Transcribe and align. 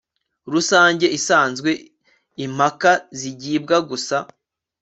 rusange 0.53 1.05
isanzwe 1.17 1.71
impaka 2.45 2.91
zigibwa 3.19 3.75
gusa 3.89 4.17